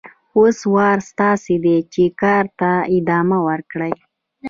[0.37, 3.93] اوس وار ستاسو دی چې کار ته ادامه ورکړئ.